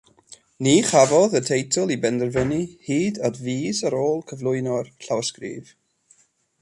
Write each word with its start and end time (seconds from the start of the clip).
Ni 0.67 0.71
chafodd 0.91 1.35
y 1.39 1.41
teitl 1.49 1.91
ei 1.93 1.99
benderfynu 2.05 2.59
hyd 2.87 3.21
at 3.29 3.39
fis 3.43 3.83
ar 3.91 3.99
ôl 4.01 4.25
cyflwyno'r 4.33 4.93
llawysgrif. 5.09 5.71